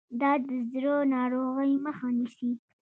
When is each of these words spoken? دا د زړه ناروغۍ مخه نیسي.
دا 0.21 0.31
د 0.47 0.49
زړه 0.71 0.95
ناروغۍ 1.13 1.71
مخه 1.85 2.07
نیسي. 2.17 2.51